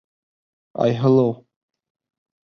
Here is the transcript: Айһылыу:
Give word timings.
Айһылыу: 0.85 1.35